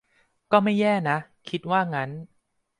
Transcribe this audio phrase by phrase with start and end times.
[0.51, 1.17] ก็ไม่แย่นะ
[1.49, 2.09] คิดว่างั้น